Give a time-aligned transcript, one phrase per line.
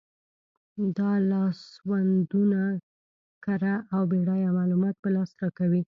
[0.97, 2.61] دا لاسوندونه
[3.45, 5.81] کره او بډایه معلومات په لاس راکوي.